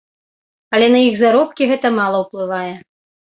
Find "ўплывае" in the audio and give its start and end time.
2.25-2.73